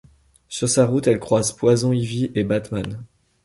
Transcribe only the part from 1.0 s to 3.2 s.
elle croise Poison Ivy et Batman.